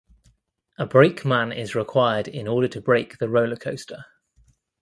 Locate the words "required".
1.75-2.27